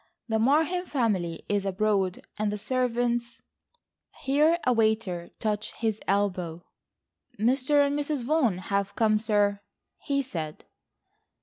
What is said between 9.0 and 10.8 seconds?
sir," he said.